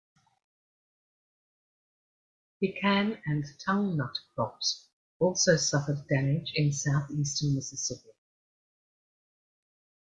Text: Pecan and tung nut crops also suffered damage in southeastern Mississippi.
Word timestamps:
Pecan 2.59 3.21
and 3.27 3.45
tung 3.63 3.97
nut 3.97 4.17
crops 4.33 4.87
also 5.19 5.55
suffered 5.57 6.07
damage 6.09 6.51
in 6.55 6.71
southeastern 6.73 7.53
Mississippi. 7.53 8.09